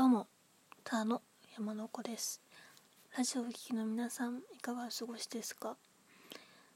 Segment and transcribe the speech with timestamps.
[0.00, 0.28] どうも、
[0.82, 1.20] たの
[1.58, 2.40] 山の子です。
[3.18, 5.76] ラジオをお聞きの皆さん、いかがお過ごしですか？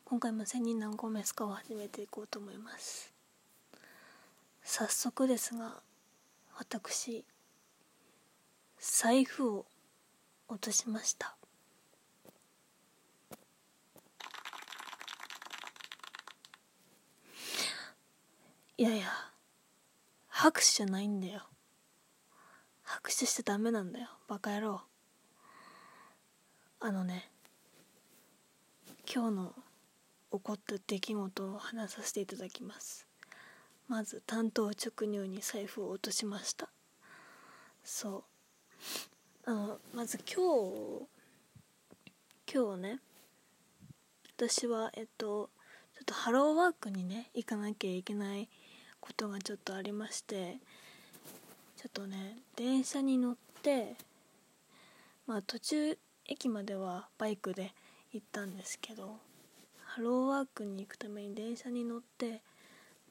[0.04, 3.14] 今回も千人何個目すかを始めていこうと思います。
[4.62, 5.80] 早速ですが、
[6.58, 7.24] 私、
[8.78, 9.64] 財布を
[10.46, 11.34] 落としました。
[18.76, 19.06] いやいや、
[20.28, 21.40] 拍手じゃないんだよ。
[23.10, 24.08] 手しちゃダメなんだよ。
[24.28, 24.82] バカ野郎。
[26.80, 27.30] あのね
[29.12, 29.54] 今日の
[30.32, 33.06] 起こった出来事を話させていただきます。
[33.88, 36.68] まず担当直入に財布を落としました。
[37.82, 38.24] そ
[39.46, 39.50] う。
[39.50, 40.42] あのまず今
[40.96, 41.06] 日
[42.52, 43.00] 今日ね
[44.36, 45.50] 私はえっと
[45.94, 48.48] ちょっとハローワークにね行かなきゃいけない
[49.00, 50.58] ことがちょっとありまして
[51.84, 53.94] ちょっとね電車に乗って
[55.26, 57.74] まあ途中駅まではバイクで
[58.10, 59.18] 行ったんですけど
[59.84, 62.40] ハローワークに行くために電車に乗って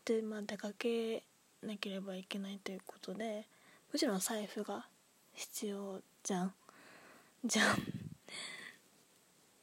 [0.05, 1.21] で、まあ、出かけ
[1.61, 3.45] なければいけないということで
[3.91, 4.87] もちろん財布が
[5.33, 6.53] 必要じゃん。
[7.45, 7.75] じゃん。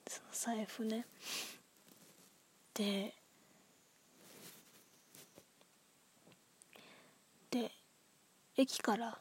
[0.06, 1.04] その財布ね。
[2.74, 3.12] で
[7.50, 7.72] で
[8.60, 9.18] 駅から、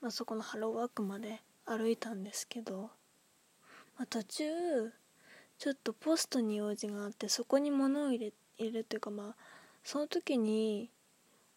[0.00, 2.90] まあ、そこのハローワークまで歩いたんですけど、
[3.96, 4.44] まあ、途中
[5.58, 9.36] ちょっとポストに用事があってそこに物を入れ入れるというかまあ
[9.82, 10.90] その時に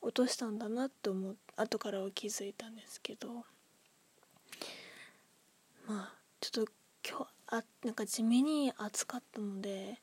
[0.01, 3.45] 落としたんだなって思っ後からは気づいたんですけど
[5.87, 6.71] まあちょっと
[7.07, 9.99] 今日あなんか地味に暑かったので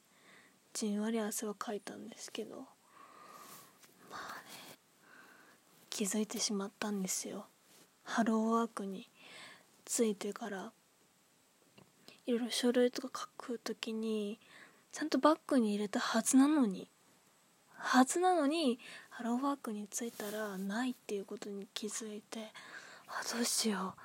[0.72, 2.62] じんわり汗はかいたんですけどま
[4.12, 4.78] あね
[5.98, 7.46] 気づいてしまったんですよ。
[8.04, 9.10] ハローワークに
[9.84, 10.70] 着いてから。
[12.24, 14.38] いろいろ書類とか書く時に
[14.92, 16.88] ちゃんとバッグに入れたはずなのに。
[17.72, 18.78] はずなのに
[19.10, 22.52] ハローワークに着いたらないっていうことに気づいて
[23.08, 24.00] あどうしよう。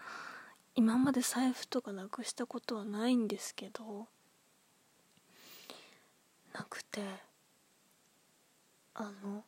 [0.74, 4.08] 今まで財布とかなくしたことはないんですけど
[6.54, 7.04] なくて
[8.96, 9.44] あの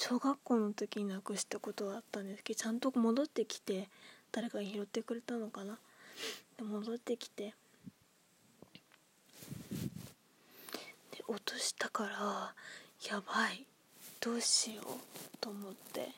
[0.00, 3.88] 小学校の時になくしたことはあったんですけどちゃんと戻ってきて
[4.30, 5.76] 誰かが拾ってくれたのかな？
[6.56, 7.52] で戻ってきて
[11.10, 12.54] で落としたから
[13.10, 13.66] やばい
[14.20, 14.86] どうしよう
[15.40, 16.10] と思って。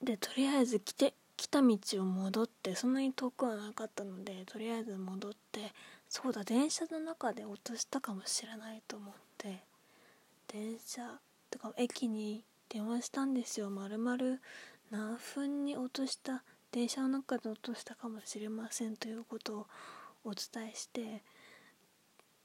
[0.00, 5.72] でとりあえず来て来た道を戻ってそんなに遠くはなかったのでとりあえず戻って
[6.08, 9.68] そうだ電車の中で落としたかもしれないと思って。
[10.52, 13.70] 電車とか駅に電話したんですよ。
[13.70, 14.40] まるまる
[14.90, 19.66] 何分に落とした電車の中で落としたかもしれませんということを
[20.24, 21.22] お伝えして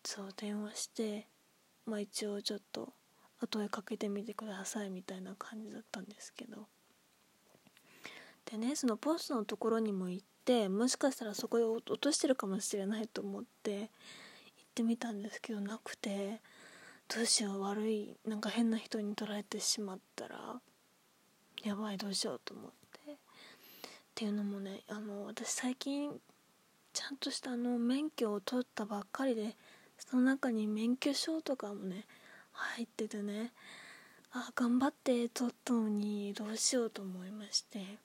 [0.04, 1.28] そう電話して
[1.88, 2.94] まあ一応ちょっと
[3.40, 6.68] 後へかけてみてくださいみたいな感じだったんですけど。
[8.52, 13.90] でねそのポストのところにも行ってもしかしたらそこで落としてるかもしれないと思って行っ
[14.76, 16.42] てみたんですけどなくて。
[17.14, 20.62] どうしよう悪いなんか変な人に取られてしまったら
[21.64, 22.76] やばいどうしようと思って。
[23.12, 23.18] っ
[24.16, 26.10] ていうのもねあの私最近
[26.94, 29.56] ちゃんとしたあの免許を取ったばっかりで
[29.98, 32.06] その中に免許証とかもね
[32.54, 33.52] 入っててね
[34.32, 37.98] あ頑張って取ったのにどうしようと思いまして。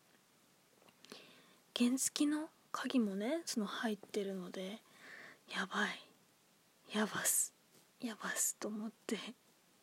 [1.78, 4.80] 原付の鍵もねその入ってるので
[5.48, 6.96] やばい。
[6.96, 7.59] やばす。
[8.00, 9.18] やばすと思って。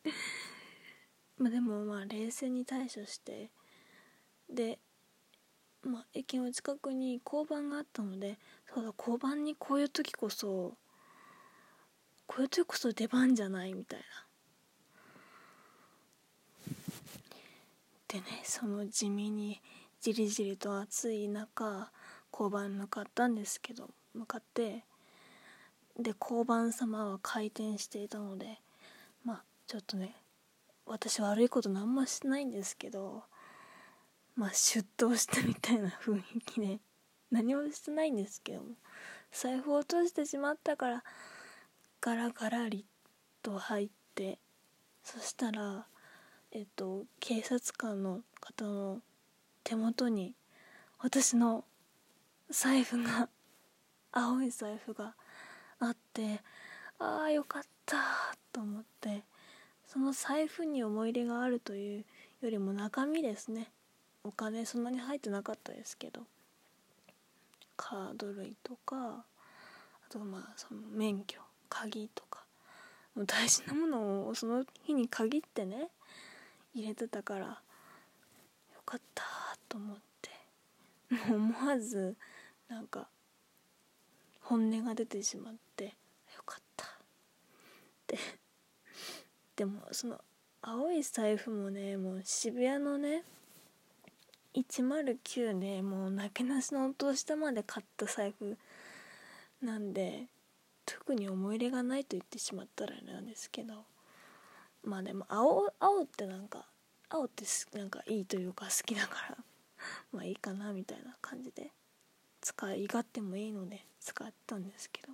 [1.37, 3.51] まあでもまあ冷静に対処して。
[4.49, 4.79] で
[5.83, 8.39] まあ駅の近くに交番があったので
[8.73, 10.77] そうだ交番にこういう時こそ
[12.25, 14.05] こういう時こそ出番じゃないみたいな。
[18.07, 19.61] でねその地味に
[19.99, 21.91] じりじりと暑い中
[22.31, 24.85] 交番に向かったんですけど向かって
[25.99, 28.59] で交番様は開店していたので
[29.25, 30.15] まあちょっとね
[30.85, 33.23] 私悪いこと何もしてないんですけど
[34.35, 36.79] まあ出頭したみたいな雰囲気で
[37.31, 38.67] 何もしてないんですけども
[39.31, 41.03] 財布を落としてしまったから
[41.99, 42.85] ガラガラリ
[43.41, 44.39] と入って
[45.03, 45.87] そしたら
[46.51, 48.99] えっと警察官の方の
[49.63, 50.33] 手元に
[50.99, 51.65] 私の
[52.49, 53.29] 財布が
[54.11, 55.15] 青い財布が
[55.79, 56.41] あって
[56.99, 57.97] ああよかった
[58.51, 59.23] と思って
[59.85, 62.05] その財布に思い入れがあるという
[62.41, 63.71] よりも中身ですね。
[64.23, 66.21] お金そんなに入ってなかったですけど。
[67.77, 69.23] カード類とかあ
[70.09, 71.39] とまあその免許
[71.69, 72.43] 鍵とか。
[73.25, 75.89] 大事なものをその日に限ってね
[76.75, 77.55] 入れてたからよ
[78.85, 79.23] かった
[79.69, 80.29] と思って。
[81.29, 82.15] もう思わず
[82.67, 83.07] なんか
[84.49, 85.91] 本音が出てしまってよ
[86.45, 86.85] かった。
[86.85, 86.89] っ
[88.07, 88.17] て。
[89.57, 90.21] でもその
[90.61, 93.23] 青い財布もねもう渋谷のね
[94.55, 98.57] 109でもうなけなしのお年玉で買った財布
[99.61, 100.27] なんで
[100.85, 103.73] 特に思い入れがないと言ってしまったらあれなんですけど
[104.83, 106.65] まあでも青青ってなんか
[107.09, 107.43] 青って
[107.77, 109.37] なんかいいというか好きだから
[110.13, 111.71] まあいいかなみたいな感じで
[112.47, 115.11] 使い勝手もいいので使ったんですけど。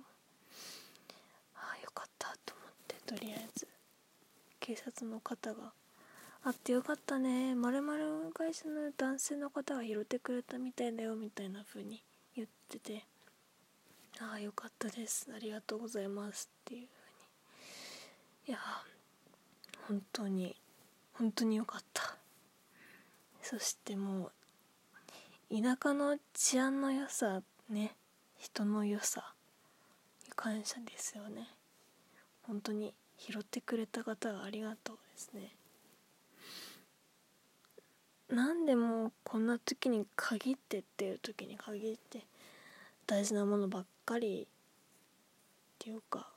[1.56, 3.66] ああよかったと思ってとりあえず。
[4.60, 5.72] 警察の方が。
[6.44, 7.56] あってよかったね。
[7.56, 12.04] まるまる会社の男性の方が拾ってくれたみたいだよみたいな風に
[12.36, 13.04] 言ってて。
[14.20, 15.28] ああよかったです。
[15.34, 16.86] ありがとうございますっていう
[18.46, 18.52] 風に。
[18.52, 18.58] いや
[19.88, 20.54] 本当に
[21.14, 22.16] 本当によかった。
[23.42, 24.32] そしてもう
[25.50, 27.96] 田舎の治安の良さね
[28.38, 29.34] 人の良さ
[30.26, 31.48] に感謝ですよね。
[32.42, 35.54] 本当に拾ってくれた方がありがとうですね。
[38.28, 42.26] 何でもこんな時に限ってっていう時に限って
[43.06, 44.46] 大事なものばっかりっ
[45.78, 46.28] ていうか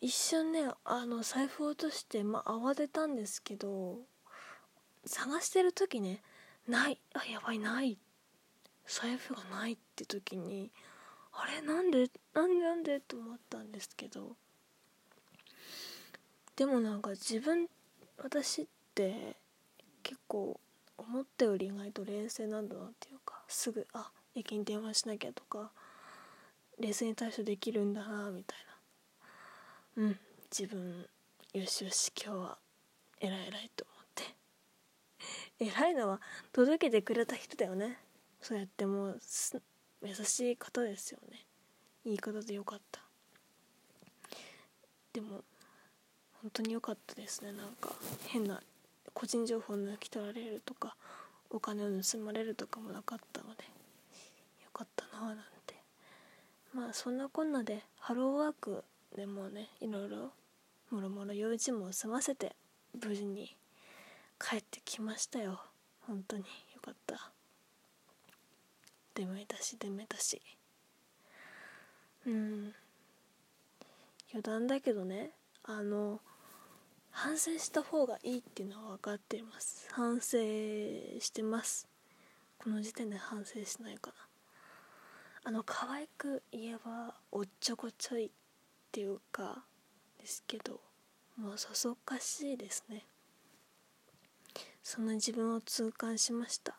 [0.00, 3.98] 一瞬ねあの財布落としてまあ慌てたんですけど
[5.04, 6.22] 探してる時ね
[6.68, 7.98] ないあやばいない。
[8.86, 10.70] 財布がないって時に
[11.32, 14.36] あれなんでなんでなんでと思ったんですけど。
[16.56, 17.68] でもなんか自分
[18.16, 19.36] 私って
[20.02, 20.58] 結構
[20.96, 25.70] 思ったより意外と冷静なんだなっていうかすぐあ駅に電話しなきゃとか
[26.80, 28.58] 冷静に対処できるんだなみたい
[29.96, 30.04] な。
[30.04, 30.18] うん
[30.50, 31.06] 自分
[31.52, 32.58] よしよし今日は
[33.20, 33.95] 偉い偉いと思
[35.58, 36.20] 偉いのは
[36.52, 37.98] 届けてくれた人だよね。
[38.40, 39.20] そうやってもう
[40.02, 41.46] 優しい方ですよね。
[42.04, 43.02] 言い方でよかった。
[45.12, 45.44] でも
[46.42, 47.52] 本当に良かったですね。
[47.52, 47.94] なんか
[48.26, 48.62] 変な
[49.14, 50.96] 個人情報抜き取られるとか
[51.50, 55.36] お金を盗まれるとかもなかったのでよかったななん
[55.66, 55.76] て。
[56.72, 58.84] まあそんなこんなでハローワーク
[59.16, 60.32] でもねいろいろ
[60.90, 62.54] もろもろ用事も済ませて
[63.02, 63.56] 無事に
[64.38, 65.60] 帰ってきましたよ。
[66.06, 66.42] 本当に。
[66.42, 67.32] よかった。
[69.14, 70.40] 出めたし出めたし。
[72.26, 72.74] うん。
[74.30, 75.30] 余談だけどね。
[75.64, 76.20] あの
[77.10, 79.88] 反省した方がいいっていうのは分かっています。
[79.90, 80.38] 反省
[81.18, 81.88] してます。
[82.58, 84.16] この時点で反省しないかな
[85.44, 88.30] あの可愛く言えばおっちょこちょいっ
[88.90, 89.62] ていうか
[90.18, 90.80] ですけど
[91.36, 93.06] もうそそっかしいですね。
[94.88, 96.76] その自分を痛感しました。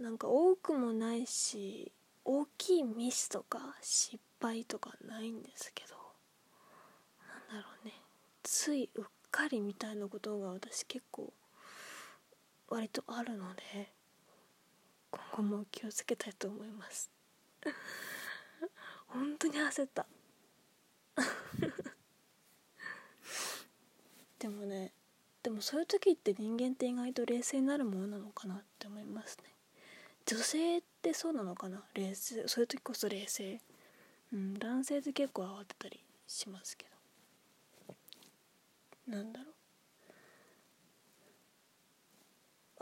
[0.00, 1.92] なんか多くもないし
[2.24, 5.94] 大きいミスとか失敗とかないんですけど
[7.52, 7.92] なんだろうね。
[8.42, 11.32] ついうっかりみたいなことが私結構
[12.68, 13.92] 割とあるので
[15.12, 17.12] 今後も気をつけたいと思います。
[19.06, 20.04] 本当に焦った。
[24.40, 24.92] でもね
[25.42, 29.44] でもそういう時って人間って意外と冷静になるものなのかなって思いますね。
[30.26, 31.82] 女性ってそうなのかな？
[31.94, 32.46] 冷静。
[32.46, 33.60] そういう時こそ冷静。
[34.32, 36.86] うん男性って結構慌てたりしますけ
[37.88, 39.16] ど。
[39.16, 39.54] なんだろう。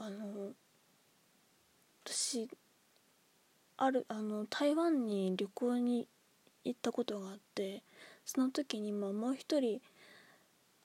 [0.01, 0.53] あの
[2.05, 2.49] 私
[3.77, 6.09] あるあの台湾に旅行に
[6.65, 7.83] 行ったことがあって
[8.25, 9.81] その時に、まあ、もう一人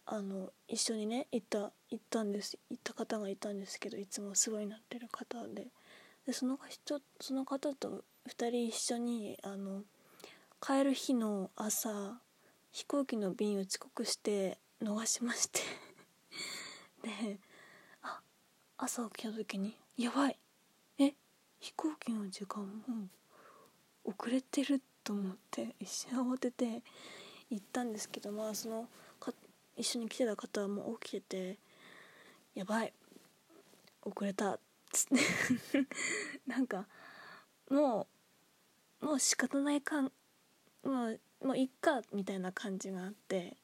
[0.05, 2.57] あの一緒にね行った行ったんです。
[2.69, 5.67] 行った方がいたんですけどいつもすごいなってる方で。
[6.25, 9.83] でその人その方と2人一緒にあの
[10.61, 12.21] 帰る日の朝
[12.71, 15.59] 飛行機の便を遅刻して逃しまして。
[17.03, 17.39] で
[18.01, 18.21] あ
[18.77, 20.39] 朝起きた時にやばい。
[20.97, 21.13] え
[21.59, 23.09] 飛行機の時間も
[24.03, 26.81] 遅れてると思って一瞬慌てて
[27.49, 28.89] 行ったんですけどまあその
[29.75, 31.59] 一緒に来てた方はもう起きてて
[32.55, 32.93] やばい
[34.03, 34.59] 遅れたっ
[34.91, 35.87] つって。
[36.45, 36.87] なんか
[37.69, 38.07] も
[39.01, 40.11] うもう仕方ないかん
[40.83, 43.57] もうもういっかみたいな感じがあって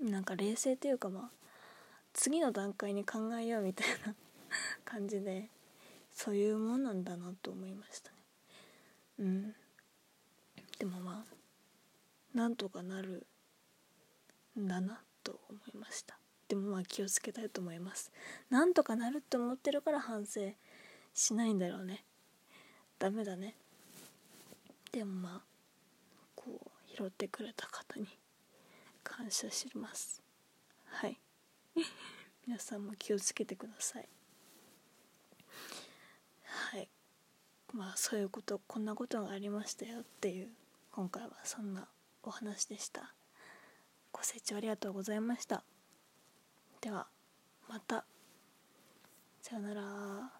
[0.00, 1.40] なんか冷静というかまあ
[2.12, 4.14] 次の段階に考えようみたいな
[4.84, 5.50] 感じで
[6.10, 8.16] そういうもんなんだなと思いましたね。
[9.18, 9.56] うん。
[10.78, 13.26] でもまあなんとかなる
[14.58, 15.02] んだな。
[15.22, 16.18] と思いました。
[16.48, 18.10] でもまあ気をつけたいと思います。
[18.50, 20.40] なんとかなるって思ってるから反省
[21.14, 22.04] しないんだろうね。
[22.98, 23.54] ダメだね。
[24.92, 25.40] でもまあ
[26.34, 28.06] こう拾ってくれた方に
[29.04, 30.22] 感謝します。
[30.86, 31.18] はい。
[32.46, 34.08] 皆さんも気をつけてください。
[36.44, 36.88] はい。
[37.72, 40.48] まあそういうことこんなことがありましたよっていう
[40.90, 41.86] 今回はそんな
[42.22, 43.14] お話でした。
[44.12, 45.64] ご清聴ありがとうございました。
[46.80, 47.06] では
[47.68, 48.04] また。
[49.42, 50.39] さよなら。